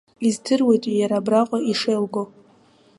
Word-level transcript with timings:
Издыруеит 0.27 0.83
иара 0.99 1.17
абраҟа 1.19 1.57
ишеилго! 1.71 2.23